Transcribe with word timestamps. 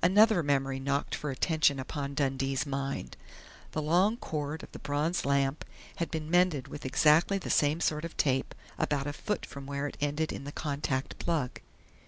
Another 0.00 0.44
memory 0.44 0.78
knocked 0.78 1.12
for 1.12 1.32
attention 1.32 1.80
upon 1.80 2.14
Dundee's 2.14 2.64
mind. 2.64 3.16
_The 3.72 3.82
long 3.82 4.16
cord 4.16 4.62
of 4.62 4.70
the 4.70 4.78
bronze 4.78 5.26
lamp 5.26 5.64
had 5.96 6.08
been 6.08 6.30
mended 6.30 6.68
with 6.68 6.86
exactly 6.86 7.36
the 7.38 7.50
same 7.50 7.80
sort 7.80 8.04
of 8.04 8.16
tape 8.16 8.54
about 8.78 9.08
a 9.08 9.12
foot 9.12 9.44
from 9.44 9.66
where 9.66 9.88
it 9.88 9.96
ended 10.00 10.32
in 10.32 10.44
the 10.44 10.52
contact 10.52 11.18
plug. 11.18 11.58